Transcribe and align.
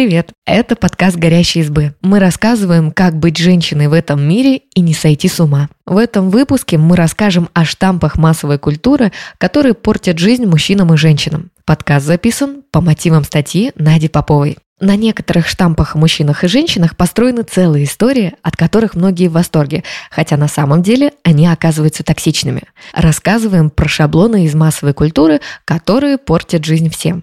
привет! 0.00 0.32
Это 0.46 0.76
подкаст 0.76 1.18
«Горящие 1.18 1.62
избы». 1.62 1.92
Мы 2.00 2.20
рассказываем, 2.20 2.90
как 2.90 3.18
быть 3.18 3.36
женщиной 3.36 3.88
в 3.88 3.92
этом 3.92 4.26
мире 4.26 4.62
и 4.74 4.80
не 4.80 4.94
сойти 4.94 5.28
с 5.28 5.40
ума. 5.40 5.68
В 5.84 5.98
этом 5.98 6.30
выпуске 6.30 6.78
мы 6.78 6.96
расскажем 6.96 7.50
о 7.52 7.66
штампах 7.66 8.16
массовой 8.16 8.58
культуры, 8.58 9.12
которые 9.36 9.74
портят 9.74 10.18
жизнь 10.18 10.46
мужчинам 10.46 10.94
и 10.94 10.96
женщинам. 10.96 11.50
Подкаст 11.66 12.06
записан 12.06 12.62
по 12.70 12.80
мотивам 12.80 13.24
статьи 13.24 13.72
Нади 13.74 14.08
Поповой. 14.08 14.56
На 14.80 14.96
некоторых 14.96 15.46
штампах 15.46 15.94
о 15.94 15.98
мужчинах 15.98 16.44
и 16.44 16.48
женщинах 16.48 16.96
построены 16.96 17.42
целые 17.42 17.84
истории, 17.84 18.32
от 18.40 18.56
которых 18.56 18.94
многие 18.94 19.28
в 19.28 19.32
восторге, 19.32 19.84
хотя 20.10 20.38
на 20.38 20.48
самом 20.48 20.82
деле 20.82 21.12
они 21.24 21.46
оказываются 21.46 22.02
токсичными. 22.04 22.62
Рассказываем 22.94 23.68
про 23.68 23.86
шаблоны 23.86 24.46
из 24.46 24.54
массовой 24.54 24.94
культуры, 24.94 25.42
которые 25.66 26.16
портят 26.16 26.64
жизнь 26.64 26.88
всем. 26.88 27.22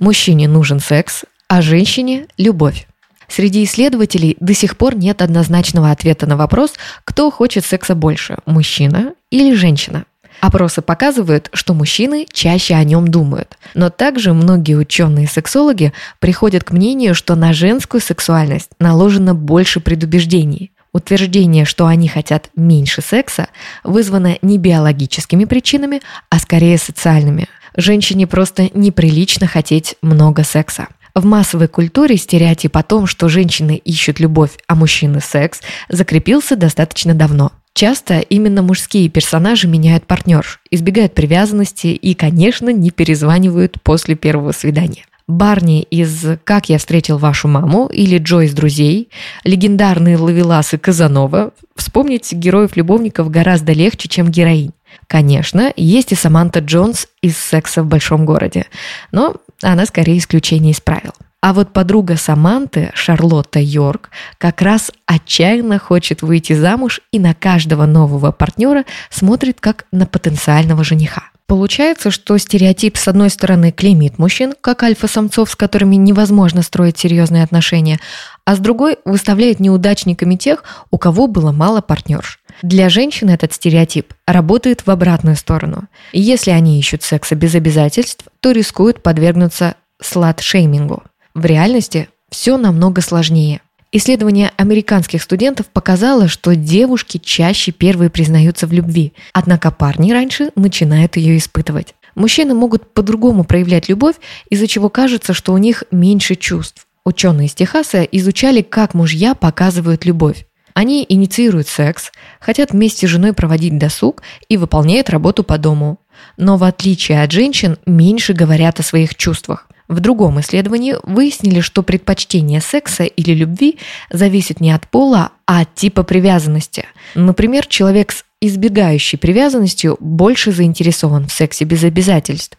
Мужчине 0.00 0.48
нужен 0.48 0.80
секс, 0.80 1.24
а 1.46 1.60
женщине– 1.60 2.26
любовь. 2.38 2.88
Среди 3.28 3.62
исследователей 3.64 4.34
до 4.40 4.54
сих 4.54 4.78
пор 4.78 4.96
нет 4.96 5.20
однозначного 5.20 5.90
ответа 5.90 6.26
на 6.26 6.38
вопрос, 6.38 6.72
кто 7.04 7.30
хочет 7.30 7.66
секса 7.66 7.94
больше– 7.94 8.38
мужчина 8.46 9.12
или 9.30 9.54
женщина. 9.54 10.06
Опросы 10.40 10.80
показывают, 10.80 11.50
что 11.52 11.74
мужчины 11.74 12.26
чаще 12.32 12.74
о 12.74 12.82
нем 12.82 13.08
думают. 13.08 13.58
Но 13.74 13.90
также 13.90 14.32
многие 14.32 14.78
ученые-сексологи 14.78 15.92
приходят 16.18 16.64
к 16.64 16.70
мнению, 16.70 17.14
что 17.14 17.34
на 17.34 17.52
женскую 17.52 18.00
сексуальность 18.00 18.70
наложено 18.78 19.34
больше 19.34 19.80
предубеждений. 19.80 20.72
Утверждение, 20.94 21.66
что 21.66 21.86
они 21.86 22.08
хотят 22.08 22.48
меньше 22.56 23.02
секса, 23.02 23.48
вызвано 23.84 24.38
не 24.40 24.56
биологическими 24.56 25.44
причинами, 25.44 26.00
а 26.30 26.38
скорее 26.38 26.78
социальными– 26.78 27.48
Женщине 27.76 28.26
просто 28.26 28.70
неприлично 28.74 29.46
хотеть 29.46 29.96
много 30.02 30.44
секса. 30.44 30.88
В 31.14 31.24
массовой 31.24 31.68
культуре 31.68 32.16
стереотип 32.16 32.76
о 32.76 32.82
том, 32.82 33.06
что 33.06 33.28
женщины 33.28 33.76
ищут 33.76 34.20
любовь, 34.20 34.52
а 34.68 34.74
мужчины– 34.74 35.20
секс, 35.22 35.60
закрепился 35.88 36.54
достаточно 36.56 37.14
давно. 37.14 37.52
Часто 37.74 38.18
именно 38.20 38.62
мужские 38.62 39.08
персонажи 39.08 39.66
меняют 39.66 40.06
партнерш, 40.06 40.60
избегают 40.70 41.14
привязанности 41.14 41.88
и, 41.88 42.14
конечно, 42.14 42.70
не 42.70 42.90
перезванивают 42.90 43.80
после 43.82 44.14
первого 44.14 44.52
свидания. 44.52 45.04
Барни 45.30 45.82
из 45.82 46.26
«Как 46.42 46.68
я 46.68 46.78
встретил 46.78 47.16
вашу 47.16 47.46
маму» 47.46 47.86
или 47.86 48.18
Джо 48.18 48.40
из 48.40 48.52
«Друзей», 48.52 49.10
легендарные 49.44 50.16
Лавелас 50.16 50.74
и 50.74 50.78
Казанова, 50.78 51.52
вспомнить 51.76 52.32
героев-любовников 52.32 53.30
гораздо 53.30 53.72
легче, 53.72 54.08
чем 54.08 54.28
героинь. 54.28 54.72
Конечно, 55.06 55.72
есть 55.76 56.12
и 56.12 56.14
Саманта 56.14 56.60
Джонс 56.60 57.08
из 57.22 57.36
«Секса 57.36 57.82
в 57.82 57.86
большом 57.86 58.24
городе», 58.24 58.66
но 59.12 59.36
она 59.62 59.86
скорее 59.86 60.18
исключение 60.18 60.72
из 60.72 60.80
правил. 60.80 61.12
А 61.42 61.54
вот 61.54 61.72
подруга 61.72 62.16
Саманты, 62.16 62.90
Шарлотта 62.94 63.60
Йорк, 63.60 64.10
как 64.36 64.60
раз 64.60 64.92
отчаянно 65.06 65.78
хочет 65.78 66.20
выйти 66.20 66.52
замуж 66.52 67.00
и 67.12 67.18
на 67.18 67.32
каждого 67.32 67.86
нового 67.86 68.30
партнера 68.30 68.84
смотрит 69.08 69.58
как 69.58 69.86
на 69.90 70.04
потенциального 70.04 70.84
жениха. 70.84 71.30
Получается, 71.46 72.12
что 72.12 72.38
стереотип, 72.38 72.96
с 72.96 73.08
одной 73.08 73.28
стороны, 73.28 73.72
клеймит 73.72 74.18
мужчин, 74.18 74.54
как 74.60 74.84
альфа-самцов, 74.84 75.50
с 75.50 75.56
которыми 75.56 75.96
невозможно 75.96 76.62
строить 76.62 76.98
серьезные 76.98 77.42
отношения, 77.42 77.98
а 78.44 78.54
с 78.54 78.60
другой 78.60 78.98
выставляет 79.04 79.58
неудачниками 79.58 80.36
тех, 80.36 80.62
у 80.92 80.98
кого 80.98 81.26
было 81.26 81.50
мало 81.50 81.80
партнерш. 81.80 82.38
Для 82.62 82.88
женщин 82.88 83.30
этот 83.30 83.52
стереотип 83.54 84.12
работает 84.26 84.86
в 84.86 84.90
обратную 84.90 85.36
сторону. 85.36 85.88
если 86.12 86.50
они 86.50 86.78
ищут 86.78 87.02
секса 87.02 87.34
без 87.34 87.54
обязательств, 87.54 88.26
то 88.40 88.50
рискуют 88.50 89.02
подвергнуться 89.02 89.76
слад-шеймингу. 90.00 91.02
В 91.34 91.44
реальности 91.44 92.08
все 92.30 92.56
намного 92.58 93.00
сложнее. 93.00 93.60
Исследование 93.92 94.52
американских 94.56 95.20
студентов 95.22 95.66
показало, 95.66 96.28
что 96.28 96.54
девушки 96.54 97.18
чаще 97.18 97.72
первые 97.72 98.08
признаются 98.08 98.66
в 98.66 98.72
любви, 98.72 99.14
однако 99.32 99.70
парни 99.72 100.12
раньше 100.12 100.50
начинают 100.54 101.16
ее 101.16 101.36
испытывать. 101.36 101.94
Мужчины 102.14 102.54
могут 102.54 102.92
по-другому 102.92 103.44
проявлять 103.44 103.88
любовь, 103.88 104.16
из-за 104.48 104.68
чего 104.68 104.90
кажется, 104.90 105.32
что 105.32 105.52
у 105.52 105.58
них 105.58 105.84
меньше 105.90 106.36
чувств. 106.36 106.86
Ученые 107.04 107.46
из 107.46 107.54
Техаса 107.54 108.02
изучали, 108.02 108.62
как 108.62 108.94
мужья 108.94 109.34
показывают 109.34 110.04
любовь. 110.04 110.46
Они 110.74 111.04
инициируют 111.08 111.68
секс, 111.68 112.12
хотят 112.40 112.72
вместе 112.72 113.06
с 113.06 113.10
женой 113.10 113.32
проводить 113.32 113.78
досуг 113.78 114.22
и 114.48 114.56
выполняют 114.56 115.10
работу 115.10 115.44
по 115.44 115.58
дому. 115.58 115.98
Но 116.36 116.56
в 116.56 116.64
отличие 116.64 117.22
от 117.22 117.32
женщин, 117.32 117.78
меньше 117.86 118.32
говорят 118.32 118.80
о 118.80 118.82
своих 118.82 119.14
чувствах. 119.14 119.66
В 119.88 119.98
другом 119.98 120.38
исследовании 120.38 120.94
выяснили, 121.02 121.60
что 121.60 121.82
предпочтение 121.82 122.60
секса 122.60 123.02
или 123.02 123.34
любви 123.34 123.78
зависит 124.08 124.60
не 124.60 124.70
от 124.70 124.86
пола, 124.86 125.32
а 125.46 125.62
от 125.62 125.74
типа 125.74 126.04
привязанности. 126.04 126.84
Например, 127.16 127.66
человек 127.66 128.12
с 128.12 128.24
избегающей 128.40 129.18
привязанностью 129.18 129.96
больше 129.98 130.52
заинтересован 130.52 131.26
в 131.26 131.32
сексе 131.32 131.64
без 131.64 131.82
обязательств. 131.82 132.56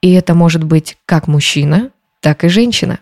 И 0.00 0.12
это 0.12 0.34
может 0.34 0.62
быть 0.62 0.96
как 1.04 1.26
мужчина, 1.26 1.90
так 2.20 2.44
и 2.44 2.48
женщина. 2.48 3.00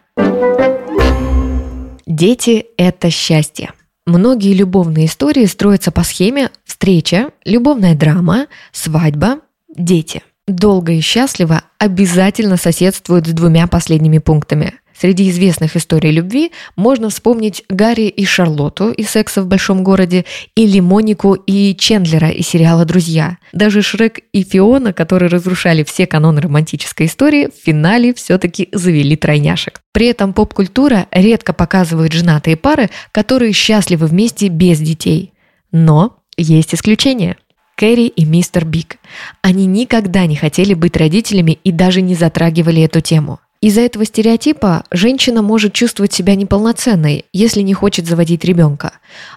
Дети– 2.06 2.66
это 2.78 3.10
счастье. 3.10 3.72
Многие 4.06 4.54
любовные 4.54 5.06
истории 5.06 5.46
строятся 5.46 5.90
по 5.90 6.04
схеме 6.04 6.50
встреча, 6.64 7.30
любовная 7.44 7.96
драма, 7.96 8.46
свадьба, 8.70 9.40
дети. 9.76 10.22
Долго 10.46 10.92
и 10.92 11.00
счастливо 11.00 11.62
обязательно 11.78 12.56
соседствуют 12.56 13.26
с 13.26 13.32
двумя 13.32 13.66
последними 13.66 14.18
пунктами. 14.18 14.74
Среди 14.98 15.28
известных 15.28 15.76
историй 15.76 16.10
любви 16.10 16.52
можно 16.74 17.10
вспомнить 17.10 17.64
Гарри 17.68 18.08
и 18.08 18.24
Шарлотту 18.24 18.90
из 18.92 19.10
«Секса 19.10 19.42
в 19.42 19.46
большом 19.46 19.84
городе» 19.84 20.24
или 20.54 20.80
Монику 20.80 21.34
и 21.34 21.76
Чендлера 21.76 22.30
из 22.30 22.48
сериала 22.48 22.86
«Друзья». 22.86 23.36
Даже 23.52 23.82
Шрек 23.82 24.20
и 24.32 24.42
Фиона, 24.42 24.94
которые 24.94 25.28
разрушали 25.28 25.84
все 25.84 26.06
каноны 26.06 26.40
романтической 26.40 27.06
истории, 27.06 27.48
в 27.48 27.64
финале 27.64 28.14
все-таки 28.14 28.70
завели 28.72 29.16
тройняшек. 29.16 29.82
При 29.92 30.06
этом 30.06 30.32
поп-культура 30.32 31.06
редко 31.10 31.52
показывает 31.52 32.12
женатые 32.12 32.56
пары, 32.56 32.88
которые 33.12 33.52
счастливы 33.52 34.06
вместе 34.06 34.48
без 34.48 34.78
детей. 34.78 35.34
Но 35.72 36.20
есть 36.38 36.74
исключения. 36.74 37.36
Кэрри 37.76 38.06
и 38.06 38.24
мистер 38.24 38.64
Биг. 38.64 38.96
Они 39.42 39.66
никогда 39.66 40.24
не 40.24 40.36
хотели 40.36 40.72
быть 40.72 40.96
родителями 40.96 41.58
и 41.62 41.70
даже 41.70 42.00
не 42.00 42.14
затрагивали 42.14 42.80
эту 42.80 43.02
тему. 43.02 43.40
Из-за 43.60 43.80
этого 43.80 44.04
стереотипа 44.04 44.84
женщина 44.90 45.42
может 45.42 45.72
чувствовать 45.72 46.12
себя 46.12 46.34
неполноценной, 46.34 47.24
если 47.32 47.62
не 47.62 47.74
хочет 47.74 48.06
заводить 48.06 48.44
ребенка, 48.44 48.92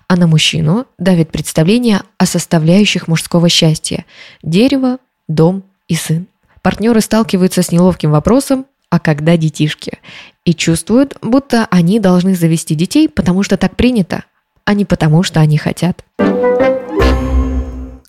а 0.08 0.18
на 0.18 0.28
мужчину 0.28 0.86
давит 0.98 1.32
представление 1.32 2.02
о 2.18 2.26
составляющих 2.26 3.08
мужского 3.08 3.48
счастья– 3.50 4.06
дерево, 4.44 4.98
дом 5.28 5.64
и 5.88 5.96
сын. 5.96 6.28
Партнеры 6.62 7.00
сталкиваются 7.02 7.64
с 7.64 7.72
неловким 7.72 8.12
вопросом 8.12 8.66
«а 8.90 9.00
когда 9.00 9.38
детишки?» 9.38 10.00
и 10.44 10.54
чувствуют, 10.54 11.16
будто 11.22 11.68
они 11.72 12.00
должны 12.00 12.36
завести 12.36 12.76
детей, 12.76 13.08
потому 13.08 13.44
что 13.44 13.56
так 13.56 13.76
принято, 13.76 14.26
а 14.66 14.74
не 14.74 14.84
потому, 14.84 15.24
что 15.24 15.40
они 15.40 15.58
хотят. 15.58 16.04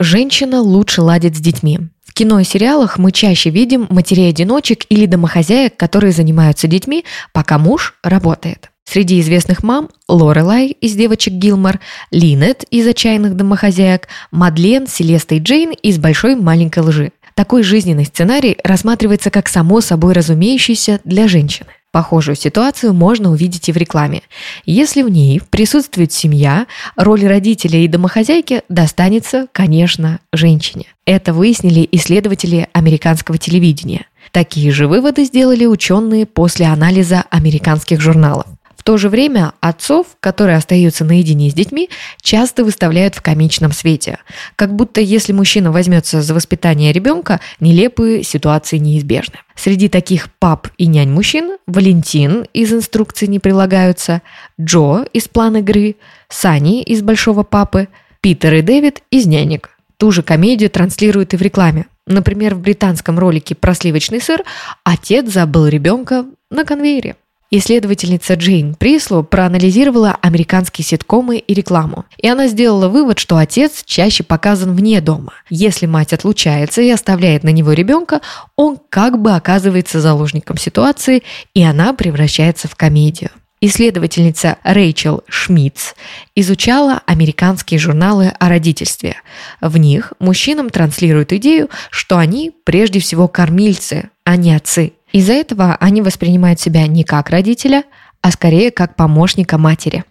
Женщина 0.00 0.60
лучше 0.60 1.02
ладит 1.02 1.36
с 1.36 1.40
детьми. 1.40 1.78
Кино 2.20 2.38
и 2.38 2.44
сериалах 2.44 2.98
мы 2.98 3.12
чаще 3.12 3.48
видим 3.48 3.86
матерей-одиночек 3.88 4.84
или 4.90 5.06
домохозяек, 5.06 5.78
которые 5.78 6.12
занимаются 6.12 6.66
детьми, 6.66 7.06
пока 7.32 7.56
муж 7.56 7.94
работает. 8.02 8.70
Среди 8.84 9.18
известных 9.20 9.62
мам– 9.62 9.88
Лорелай 10.06 10.66
из 10.82 10.94
«Девочек 10.96 11.32
Гилмор», 11.32 11.80
Линет 12.10 12.64
из 12.64 12.86
«Отчаянных 12.86 13.36
домохозяек», 13.36 14.08
Мадлен, 14.32 14.86
Селеста 14.86 15.36
и 15.36 15.38
Джейн 15.38 15.70
из 15.70 15.96
«Большой 15.96 16.36
маленькой 16.36 16.82
лжи». 16.82 17.12
Такой 17.34 17.62
жизненный 17.62 18.04
сценарий 18.04 18.58
рассматривается 18.64 19.30
как 19.30 19.48
само 19.48 19.80
собой 19.80 20.12
разумеющийся 20.12 21.00
для 21.04 21.26
женщины. 21.26 21.70
Похожую 21.92 22.36
ситуацию 22.36 22.94
можно 22.94 23.32
увидеть 23.32 23.68
и 23.68 23.72
в 23.72 23.76
рекламе. 23.76 24.22
Если 24.64 25.02
в 25.02 25.08
ней 25.08 25.42
присутствует 25.50 26.12
семья, 26.12 26.66
роль 26.94 27.26
родителя 27.26 27.80
и 27.80 27.88
домохозяйки 27.88 28.62
достанется, 28.68 29.48
конечно, 29.50 30.20
женщине. 30.32 30.86
Это 31.04 31.32
выяснили 31.32 31.88
исследователи 31.90 32.68
американского 32.72 33.38
телевидения. 33.38 34.06
Такие 34.30 34.70
же 34.70 34.86
выводы 34.86 35.24
сделали 35.24 35.66
ученые 35.66 36.26
после 36.26 36.66
анализа 36.66 37.24
американских 37.30 38.00
журналов. 38.00 38.46
То 38.90 38.96
же 38.96 39.08
время 39.08 39.52
отцов, 39.60 40.16
которые 40.18 40.56
остаются 40.56 41.04
наедине 41.04 41.48
с 41.48 41.54
детьми, 41.54 41.90
часто 42.22 42.64
выставляют 42.64 43.14
в 43.14 43.22
комичном 43.22 43.70
свете. 43.70 44.18
Как 44.56 44.74
будто 44.74 45.00
если 45.00 45.32
мужчина 45.32 45.70
возьмется 45.70 46.22
за 46.22 46.34
воспитание 46.34 46.92
ребенка, 46.92 47.38
нелепые 47.60 48.24
ситуации 48.24 48.78
неизбежны. 48.78 49.36
Среди 49.54 49.88
таких 49.88 50.28
пап 50.40 50.66
и 50.76 50.88
нянь 50.88 51.10
мужчин 51.10 51.58
Валентин 51.68 52.48
из 52.52 52.72
инструкции 52.72 53.26
не 53.26 53.38
прилагаются, 53.38 54.22
Джо 54.60 55.04
из 55.12 55.28
плана 55.28 55.58
игры, 55.58 55.94
Сани 56.28 56.82
из 56.82 57.00
Большого 57.00 57.44
папы, 57.44 57.86
Питер 58.20 58.54
и 58.54 58.60
Дэвид 58.60 59.04
из 59.12 59.24
нянек. 59.24 59.70
Ту 59.98 60.10
же 60.10 60.24
комедию 60.24 60.68
транслируют 60.68 61.32
и 61.32 61.36
в 61.36 61.42
рекламе. 61.42 61.86
Например, 62.08 62.56
в 62.56 62.60
британском 62.60 63.20
ролике 63.20 63.54
про 63.54 63.72
сливочный 63.72 64.20
сыр 64.20 64.42
отец 64.82 65.30
забыл 65.30 65.68
ребенка 65.68 66.24
на 66.50 66.64
конвейере. 66.64 67.14
Исследовательница 67.52 68.34
Джейн 68.34 68.76
Прислу 68.76 69.24
проанализировала 69.24 70.16
американские 70.22 70.84
ситкомы 70.84 71.38
и 71.38 71.52
рекламу. 71.52 72.04
И 72.16 72.28
она 72.28 72.46
сделала 72.46 72.88
вывод, 72.88 73.18
что 73.18 73.38
отец 73.38 73.82
чаще 73.84 74.22
показан 74.22 74.76
вне 74.76 75.00
дома. 75.00 75.32
Если 75.48 75.86
мать 75.86 76.12
отлучается 76.12 76.80
и 76.80 76.88
оставляет 76.90 77.42
на 77.42 77.48
него 77.48 77.72
ребенка, 77.72 78.20
он 78.54 78.78
как 78.88 79.20
бы 79.20 79.32
оказывается 79.32 80.00
заложником 80.00 80.58
ситуации, 80.58 81.24
и 81.52 81.64
она 81.64 81.92
превращается 81.92 82.68
в 82.68 82.76
комедию. 82.76 83.30
Исследовательница 83.60 84.56
Рэйчел 84.62 85.24
Шмидц 85.28 85.94
изучала 86.36 87.02
американские 87.04 87.80
журналы 87.80 88.28
о 88.38 88.48
родительстве. 88.48 89.16
В 89.60 89.76
них 89.76 90.12
мужчинам 90.20 90.70
транслируют 90.70 91.32
идею, 91.32 91.68
что 91.90 92.16
они 92.16 92.52
прежде 92.64 93.00
всего 93.00 93.26
кормильцы, 93.26 94.08
а 94.24 94.36
не 94.36 94.54
отцы. 94.54 94.92
Из-за 95.12 95.32
этого 95.32 95.76
они 95.80 96.02
воспринимают 96.02 96.60
себя 96.60 96.86
не 96.86 97.04
как 97.04 97.30
родителя, 97.30 97.84
а 98.22 98.30
скорее 98.30 98.70
как 98.70 98.96
помощника 98.96 99.58
матери. 99.58 100.04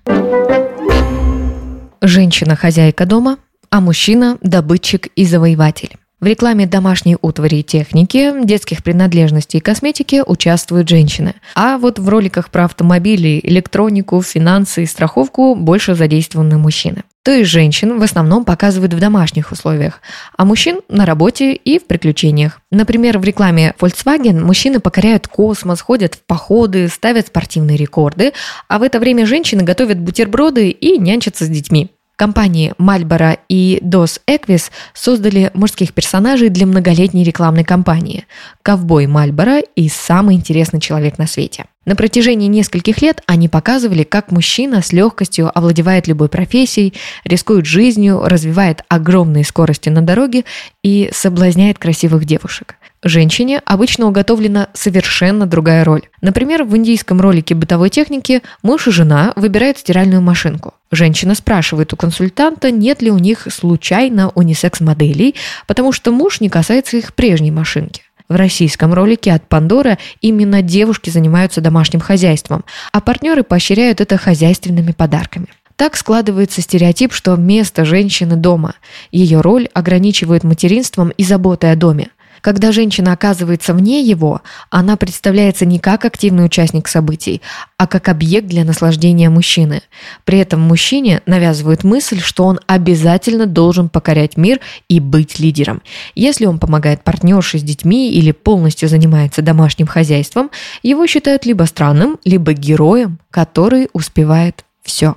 Женщина– 2.02 2.56
хозяйка 2.58 3.06
дома, 3.06 3.38
а 3.70 3.82
мужчина– 3.82 4.38
добытчик 4.42 5.08
и 5.16 5.26
завоеватель. 5.26 5.96
В 6.20 6.26
рекламе 6.26 6.66
домашней 6.66 7.16
утвари 7.22 7.58
и 7.58 7.64
техники, 7.64 8.34
детских 8.44 8.84
принадлежностей 8.84 9.60
и 9.60 9.62
косметики 9.62 10.22
участвуют 10.26 10.90
женщины. 10.90 11.36
А 11.56 11.78
вот 11.78 11.98
в 11.98 12.10
роликах 12.10 12.50
про 12.50 12.66
автомобили, 12.66 13.40
электронику, 13.42 14.22
финансы 14.22 14.84
и 14.84 14.86
страховку 14.86 15.56
больше 15.56 15.96
задействованы 15.96 16.58
мужчины. 16.58 17.04
То 17.30 17.36
есть 17.36 17.52
женщин 17.52 18.00
в 18.00 18.02
основном 18.02 18.44
показывают 18.44 18.92
в 18.92 19.00
домашних 19.00 19.52
условиях, 19.52 20.02
а 20.36 20.46
мужчин 20.46 20.80
на 20.90 21.06
работе 21.06 21.54
и 21.54 21.78
в 21.78 21.86
приключениях. 21.86 22.60
Например, 22.72 23.20
в 23.20 23.24
рекламе 23.24 23.76
Volkswagen 23.80 24.44
мужчины 24.44 24.80
покоряют 24.80 25.28
космос, 25.28 25.80
ходят 25.80 26.16
в 26.16 26.24
походы, 26.24 26.88
ставят 26.88 27.28
спортивные 27.28 27.78
рекорды, 27.78 28.34
а 28.68 28.80
в 28.80 28.82
это 28.82 29.00
время 29.00 29.28
женщины 29.28 29.62
готовят 29.62 30.00
бутерброды 30.00 30.72
и 30.72 30.98
нянчатся 30.98 31.46
с 31.46 31.50
детьми. 31.50 31.92
Компании 32.16 32.74
Marlboro 32.80 33.38
и 33.48 33.80
Dos 33.84 34.20
Equis 34.28 34.72
создали 34.96 35.52
мужских 35.54 35.94
персонажей 35.94 36.50
для 36.50 36.66
многолетней 36.66 37.24
рекламной 37.24 37.64
кампании. 37.64 38.26
Ковбой 38.64 39.06
Мальборо 39.06 39.60
и 39.60 39.88
самый 39.88 40.36
интересный 40.36 40.82
человек 40.82 41.20
на 41.20 41.28
свете. 41.28 41.66
На 41.90 41.96
протяжении 41.96 42.46
нескольких 42.46 43.02
лет 43.02 43.24
они 43.26 43.50
показывали, 43.50 44.04
как 44.04 44.32
мужчина 44.32 44.84
с 44.84 44.94
легкостью 44.94 45.50
овладевает 45.52 46.08
любой 46.08 46.30
профессией, 46.30 46.94
рискует 47.24 47.66
жизнью, 47.66 48.22
развивает 48.24 48.84
огромные 48.90 49.44
скорости 49.44 49.90
на 49.90 50.04
дороге 50.04 50.46
и 50.84 51.10
соблазняет 51.12 51.80
красивых 51.80 52.26
девушек. 52.26 52.76
Женщине 53.02 53.60
обычно 53.66 54.06
уготовлена 54.06 54.68
совершенно 54.74 55.48
другая 55.48 55.84
роль. 55.84 56.04
Например, 56.22 56.64
в 56.64 56.78
индийском 56.78 57.20
ролике 57.22 57.56
бытовой 57.56 57.90
техники 57.90 58.44
муж 58.62 58.88
и 58.88 58.92
жена 58.92 59.34
выбирают 59.36 59.80
стиральную 59.80 60.22
машинку. 60.22 60.76
Женщина 60.92 61.34
спрашивает 61.34 61.92
у 61.92 61.96
консультанта, 61.96 62.70
нет 62.70 63.02
ли 63.02 63.10
у 63.10 63.18
них 63.18 63.48
случайно 63.50 64.30
унисекс-моделей, 64.36 65.34
потому 65.66 65.92
что 65.92 66.12
муж 66.12 66.40
не 66.40 66.50
касается 66.50 66.98
их 66.98 67.16
прежней 67.16 67.52
машинки. 67.52 68.04
В 68.30 68.36
российском 68.36 68.94
ролике 68.94 69.32
от 69.34 69.48
Пандора 69.50 69.98
именно 70.22 70.62
девушки 70.62 71.10
занимаются 71.10 71.62
домашним 71.62 72.00
хозяйством, 72.00 72.64
а 72.92 73.02
партнеры 73.02 73.42
поощряют 73.42 74.02
это 74.02 74.18
хозяйственными 74.18 74.92
подарками. 74.92 75.48
Так 75.76 75.96
складывается 75.96 76.62
стереотип, 76.62 77.12
что 77.12 77.36
место 77.38 77.86
женщины 77.86 78.36
дома. 78.36 78.76
Ее 79.12 79.42
роль 79.42 79.68
ограничивает 79.74 80.44
материнством 80.44 81.10
и 81.10 81.24
заботой 81.24 81.72
о 81.72 81.76
доме. 81.76 82.10
Когда 82.42 82.72
женщина 82.72 83.14
оказывается 83.14 83.74
вне 83.74 84.02
его, 84.02 84.42
она 84.70 84.98
представляется 84.98 85.66
не 85.66 85.80
как 85.80 86.06
активный 86.06 86.46
участник 86.46 86.88
событий, 86.88 87.42
а 87.78 87.88
как 87.88 88.10
объект 88.10 88.48
для 88.48 88.64
наслаждения 88.64 89.30
мужчины. 89.30 89.82
При 90.26 90.40
этом 90.40 90.62
мужчине 90.62 91.22
навязывают 91.26 91.84
мысль, 91.84 92.20
что 92.20 92.46
он 92.46 92.60
обязательно 92.68 93.46
должен 93.46 93.90
покорять 93.90 94.38
мир 94.38 94.60
и 94.88 95.00
быть 95.00 95.40
лидером. 95.40 95.82
Если 96.16 96.46
он 96.46 96.60
помогает 96.60 97.04
партнерше 97.04 97.60
с 97.60 97.64
детьми 97.64 98.12
или 98.12 98.32
полностью 98.32 98.90
занимается 98.90 99.42
домашним 99.42 99.88
хозяйством, 99.88 100.52
его 100.84 101.08
считают 101.08 101.46
либо 101.46 101.64
странным, 101.64 102.18
либо 102.24 102.54
героем, 102.54 103.20
который 103.32 103.90
успевает 103.94 104.64
все. 104.84 105.16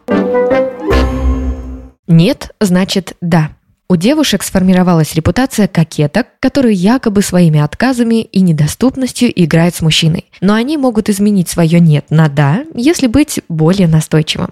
Нет, 2.06 2.50
значит 2.60 3.16
да. 3.20 3.50
У 3.92 3.96
девушек 3.96 4.42
сформировалась 4.42 5.14
репутация 5.14 5.68
кокеток, 5.68 6.28
которые 6.40 6.72
якобы 6.72 7.20
своими 7.20 7.60
отказами 7.60 8.22
и 8.22 8.40
недоступностью 8.40 9.30
играют 9.30 9.74
с 9.74 9.82
мужчиной. 9.82 10.24
Но 10.40 10.54
они 10.54 10.78
могут 10.78 11.10
изменить 11.10 11.50
свое 11.50 11.78
«нет» 11.78 12.06
на 12.08 12.30
«да», 12.30 12.64
если 12.74 13.06
быть 13.06 13.40
более 13.50 13.88
настойчивым. 13.88 14.48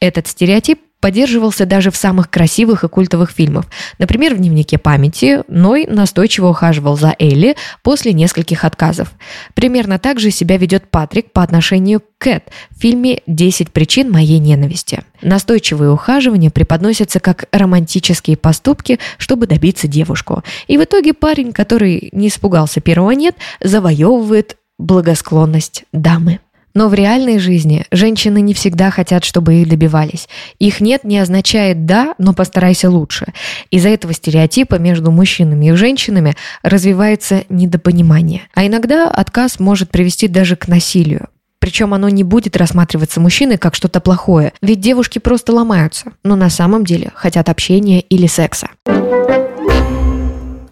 Этот 0.00 0.28
стереотип 0.28 0.80
поддерживался 1.00 1.66
даже 1.66 1.90
в 1.90 1.96
самых 1.96 2.30
красивых 2.30 2.84
и 2.84 2.88
культовых 2.88 3.30
фильмах. 3.30 3.66
Например, 3.98 4.34
в 4.34 4.38
«Дневнике 4.38 4.78
памяти» 4.78 5.42
Ной 5.48 5.86
настойчиво 5.86 6.48
ухаживал 6.48 6.96
за 6.96 7.14
Элли 7.18 7.56
после 7.82 8.12
нескольких 8.12 8.64
отказов. 8.64 9.12
Примерно 9.54 9.98
так 9.98 10.20
же 10.20 10.30
себя 10.30 10.56
ведет 10.56 10.90
Патрик 10.90 11.32
по 11.32 11.42
отношению 11.42 12.00
к 12.00 12.04
Кэт 12.18 12.44
в 12.70 12.80
фильме 12.80 13.20
«10 13.26 13.70
причин 13.70 14.10
моей 14.10 14.38
ненависти». 14.38 15.02
Настойчивые 15.22 15.90
ухаживания 15.90 16.50
преподносятся 16.50 17.18
как 17.18 17.46
романтические 17.50 18.36
поступки, 18.36 18.98
чтобы 19.18 19.46
добиться 19.46 19.88
девушку. 19.88 20.42
И 20.66 20.76
в 20.76 20.84
итоге 20.84 21.14
парень, 21.14 21.52
который 21.52 22.10
не 22.12 22.28
испугался 22.28 22.80
первого 22.80 23.12
«нет», 23.12 23.36
завоевывает 23.60 24.56
благосклонность 24.78 25.84
дамы. 25.92 26.40
Но 26.74 26.88
в 26.88 26.94
реальной 26.94 27.38
жизни 27.38 27.84
женщины 27.90 28.40
не 28.40 28.54
всегда 28.54 28.90
хотят, 28.90 29.24
чтобы 29.24 29.54
их 29.54 29.68
добивались. 29.68 30.28
Их 30.58 30.80
«нет» 30.80 31.04
не 31.04 31.18
означает 31.18 31.84
«да», 31.86 32.14
но 32.18 32.32
постарайся 32.32 32.90
лучше. 32.90 33.26
Из-за 33.70 33.88
этого 33.88 34.12
стереотипа 34.12 34.76
между 34.76 35.10
мужчинами 35.10 35.66
и 35.66 35.72
женщинами 35.72 36.36
развивается 36.62 37.44
недопонимание. 37.48 38.42
А 38.54 38.66
иногда 38.66 39.08
отказ 39.08 39.58
может 39.58 39.90
привести 39.90 40.28
даже 40.28 40.56
к 40.56 40.68
насилию. 40.68 41.28
Причем 41.58 41.92
оно 41.92 42.08
не 42.08 42.24
будет 42.24 42.56
рассматриваться 42.56 43.20
мужчиной 43.20 43.58
как 43.58 43.74
что-то 43.74 44.00
плохое, 44.00 44.52
ведь 44.62 44.80
девушки 44.80 45.18
просто 45.18 45.52
ломаются, 45.52 46.12
но 46.24 46.34
на 46.34 46.48
самом 46.48 46.86
деле 46.86 47.10
хотят 47.14 47.50
общения 47.50 48.00
или 48.00 48.26
секса. 48.26 48.68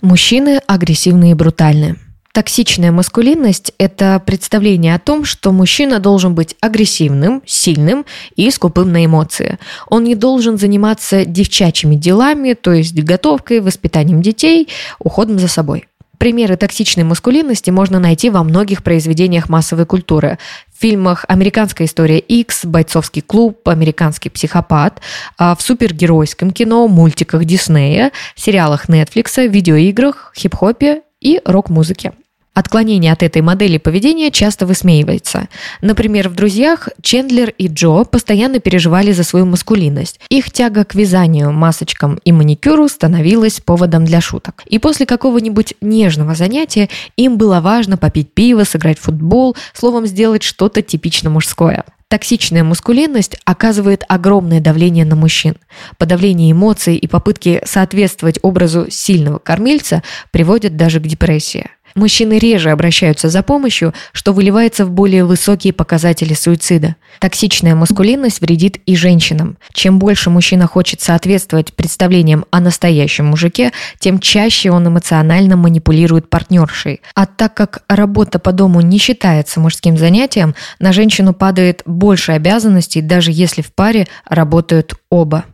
Мужчины 0.00 0.60
агрессивные 0.66 1.32
и 1.32 1.34
брутальные. 1.34 1.96
Токсичная 2.32 2.92
маскулинность– 2.92 3.72
это 3.78 4.22
представление 4.24 4.94
о 4.94 4.98
том, 4.98 5.24
что 5.24 5.50
мужчина 5.50 5.98
должен 5.98 6.34
быть 6.34 6.56
агрессивным, 6.60 7.42
сильным 7.46 8.04
и 8.36 8.50
скупым 8.50 8.92
на 8.92 9.04
эмоции. 9.04 9.58
Он 9.88 10.04
не 10.04 10.14
должен 10.14 10.58
заниматься 10.58 11.24
девчачьими 11.24 11.94
делами, 11.94 12.52
то 12.52 12.72
есть 12.72 12.94
готовкой, 12.94 13.60
воспитанием 13.60 14.20
детей, 14.20 14.68
уходом 14.98 15.38
за 15.38 15.48
собой. 15.48 15.86
Примеры 16.18 16.56
токсичной 16.56 17.04
маскулинности 17.04 17.70
можно 17.70 18.00
найти 18.00 18.28
во 18.28 18.42
многих 18.42 18.82
произведениях 18.82 19.48
массовой 19.48 19.86
культуры. 19.86 20.38
В 20.76 20.80
фильмах 20.80 21.24
«Американская 21.28 21.86
история 21.86 22.18
X», 22.18 22.64
«Бойцовский 22.64 23.22
клуб», 23.22 23.66
«Американский 23.68 24.28
психопат», 24.28 25.00
а 25.38 25.54
в 25.54 25.62
супергеройском 25.62 26.50
кино, 26.50 26.86
мультиках 26.88 27.44
Диснея, 27.44 28.10
сериалах 28.34 28.88
Netflix, 28.88 29.46
видеоиграх, 29.46 30.32
хип-хопе 30.36 31.02
и 31.20 31.40
рок-музыке. 31.44 32.12
Отклонение 32.58 33.12
от 33.12 33.22
этой 33.22 33.40
модели 33.40 33.78
поведения 33.78 34.32
часто 34.32 34.66
высмеивается. 34.66 35.46
Например, 35.80 36.28
в 36.28 36.34
«Друзьях» 36.34 36.88
Чендлер 37.02 37.50
и 37.50 37.68
Джо 37.68 38.02
постоянно 38.02 38.58
переживали 38.58 39.12
за 39.12 39.22
свою 39.22 39.46
маскулинность. 39.46 40.18
Их 40.28 40.50
тяга 40.50 40.84
к 40.84 40.96
вязанию, 40.96 41.52
масочкам 41.52 42.18
и 42.24 42.32
маникюру 42.32 42.88
становилась 42.88 43.60
поводом 43.60 44.04
для 44.04 44.20
шуток. 44.20 44.64
И 44.66 44.80
после 44.80 45.06
какого-нибудь 45.06 45.74
нежного 45.80 46.34
занятия 46.34 46.88
им 47.16 47.38
было 47.38 47.60
важно 47.60 47.96
попить 47.96 48.34
пиво, 48.34 48.64
сыграть 48.64 48.98
в 48.98 49.02
футбол, 49.02 49.56
словом, 49.72 50.06
сделать 50.06 50.42
что-то 50.42 50.82
типично 50.82 51.30
мужское. 51.30 51.84
Токсичная 52.08 52.64
мускулинность 52.64 53.36
оказывает 53.44 54.02
огромное 54.08 54.60
давление 54.60 55.04
на 55.04 55.14
мужчин. 55.14 55.56
Подавление 55.98 56.52
эмоций 56.52 56.96
и 56.96 57.06
попытки 57.06 57.60
соответствовать 57.66 58.38
образу 58.40 58.86
сильного 58.90 59.38
кормильца 59.38 60.02
приводят 60.30 60.74
даже 60.74 61.00
к 61.00 61.06
депрессии. 61.06 61.68
Мужчины 61.98 62.38
реже 62.38 62.70
обращаются 62.70 63.28
за 63.28 63.42
помощью, 63.42 63.92
что 64.12 64.32
выливается 64.32 64.86
в 64.86 64.90
более 64.92 65.24
высокие 65.24 65.72
показатели 65.72 66.32
суицида. 66.32 66.94
Токсичная 67.18 67.74
маскулинность 67.74 68.40
вредит 68.40 68.78
и 68.86 68.94
женщинам. 68.94 69.58
Чем 69.72 69.98
больше 69.98 70.30
мужчина 70.30 70.68
хочет 70.68 71.00
соответствовать 71.00 71.72
представлениям 71.72 72.44
о 72.52 72.60
настоящем 72.60 73.26
мужике, 73.26 73.72
тем 73.98 74.20
чаще 74.20 74.70
он 74.70 74.86
эмоционально 74.86 75.56
манипулирует 75.56 76.30
партнершей. 76.30 77.00
А 77.16 77.26
так 77.26 77.54
как 77.54 77.82
работа 77.88 78.38
по 78.38 78.52
дому 78.52 78.80
не 78.80 78.98
считается 78.98 79.58
мужским 79.58 79.96
занятием, 79.96 80.54
на 80.78 80.92
женщину 80.92 81.34
падает 81.34 81.82
больше 81.84 82.30
обязанностей, 82.30 83.00
даже 83.00 83.32
если 83.32 83.60
в 83.60 83.72
паре 83.72 84.06
работают 84.24 84.94
оба. 85.10 85.46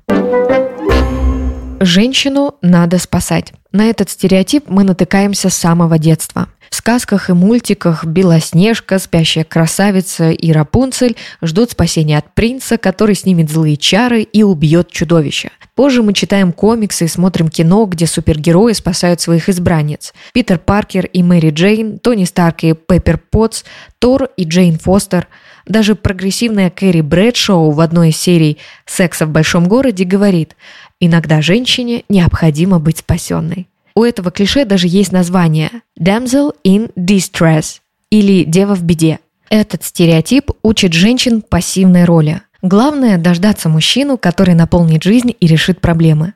Женщину 1.80 2.54
надо 2.62 2.98
спасать. 2.98 3.52
На 3.72 3.86
этот 3.86 4.08
стереотип 4.08 4.68
мы 4.68 4.84
натыкаемся 4.84 5.50
с 5.50 5.56
самого 5.56 5.98
детства. 5.98 6.48
В 6.74 6.76
сказках 6.76 7.30
и 7.30 7.32
мультиках 7.32 8.04
Белоснежка, 8.04 8.98
Спящая 8.98 9.44
красавица 9.44 10.32
и 10.32 10.50
Рапунцель 10.50 11.14
ждут 11.40 11.70
спасения 11.70 12.18
от 12.18 12.34
принца, 12.34 12.78
который 12.78 13.14
снимет 13.14 13.48
злые 13.48 13.76
чары 13.76 14.22
и 14.22 14.42
убьет 14.42 14.90
чудовище. 14.90 15.52
Позже 15.76 16.02
мы 16.02 16.14
читаем 16.14 16.52
комиксы 16.52 17.04
и 17.04 17.08
смотрим 17.08 17.48
кино, 17.48 17.84
где 17.84 18.08
супергерои 18.08 18.72
спасают 18.72 19.20
своих 19.20 19.48
избранниц. 19.48 20.12
Питер 20.32 20.58
Паркер 20.58 21.06
и 21.06 21.22
Мэри 21.22 21.50
Джейн, 21.50 22.00
Тони 22.00 22.24
Старк 22.24 22.64
и 22.64 22.72
Пеппер 22.72 23.18
Потс, 23.18 23.62
Тор 24.00 24.30
и 24.36 24.42
Джейн 24.42 24.76
Фостер. 24.76 25.28
Даже 25.68 25.94
прогрессивная 25.94 26.70
Кэрри 26.70 27.02
Брэдшоу 27.02 27.70
в 27.70 27.78
одной 27.78 28.08
из 28.08 28.16
серий 28.16 28.58
«Секса 28.84 29.26
в 29.26 29.30
большом 29.30 29.68
городе» 29.68 30.02
говорит 30.02 30.56
«Иногда 30.98 31.40
женщине 31.40 32.02
необходимо 32.08 32.80
быть 32.80 32.98
спасенной». 32.98 33.68
У 33.96 34.02
этого 34.02 34.32
клише 34.32 34.64
даже 34.64 34.88
есть 34.88 35.12
название 35.12 35.70
«damsel 35.98 36.52
in 36.64 36.92
distress» 36.96 37.80
или 38.10 38.42
«дева 38.42 38.74
в 38.74 38.82
беде». 38.82 39.20
Этот 39.50 39.84
стереотип 39.84 40.50
учит 40.62 40.92
женщин 40.92 41.42
пассивной 41.42 42.04
роли. 42.04 42.40
Главное– 42.60 43.18
дождаться 43.18 43.68
мужчину, 43.68 44.16
который 44.16 44.54
наполнит 44.54 45.02
жизнь 45.04 45.36
и 45.38 45.46
решит 45.46 45.80
проблемы. 45.80 46.32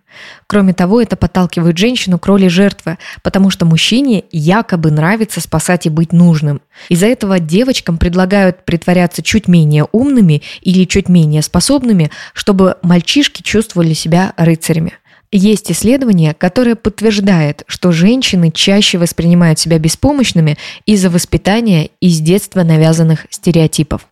Кроме 0.47 0.75
того, 0.75 1.01
это 1.01 1.17
подталкивает 1.17 1.79
женщину 1.79 2.19
к 2.19 2.27
роли 2.27 2.49
жертвы, 2.49 2.99
потому 3.23 3.51
что 3.51 3.65
мужчине 3.65 4.25
якобы 4.31 4.91
нравится 4.91 5.41
спасать 5.41 5.87
и 5.87 5.91
быть 5.91 6.13
нужным. 6.13 6.61
Из-за 6.91 7.07
этого 7.07 7.41
девочкам 7.41 7.97
предлагают 7.97 8.65
притворяться 8.67 9.23
чуть 9.23 9.49
менее 9.49 9.87
умными 9.91 10.43
или 10.61 10.85
чуть 10.85 11.09
менее 11.09 11.43
способными, 11.43 12.11
чтобы 12.35 12.77
мальчишки 12.83 13.43
чувствовали 13.43 13.95
себя 13.95 14.35
рыцарями. 14.37 14.93
Есть 15.31 15.71
исследование, 15.71 16.33
которое 16.33 16.75
подтверждает, 16.75 17.65
что 17.67 17.93
женщины 17.93 18.51
чаще 18.51 18.97
воспринимают 18.97 19.59
себя 19.59 19.79
беспомощными 19.79 20.57
из-за 20.87 21.11
воспитания 21.11 21.91
из 22.01 22.21
детства 22.21 22.63
навязанных 22.63 23.27
стереотипов. 23.29 24.07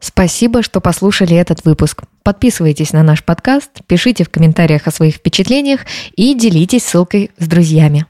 Спасибо, 0.00 0.62
что 0.64 0.80
послушали 0.80 1.36
этот 1.36 1.64
выпуск. 1.64 2.02
Подписывайтесь 2.24 2.92
на 2.92 3.04
наш 3.04 3.22
подкаст, 3.22 3.70
пишите 3.86 4.24
в 4.24 4.30
комментариях 4.30 4.88
о 4.88 4.90
своих 4.90 5.16
впечатлениях 5.16 5.82
и 6.16 6.34
делитесь 6.34 6.84
ссылкой 6.84 7.30
с 7.38 7.46
друзьями. 7.46 8.06